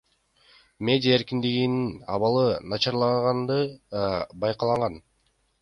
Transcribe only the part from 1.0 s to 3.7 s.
эркиндигинин абалы начарлаганы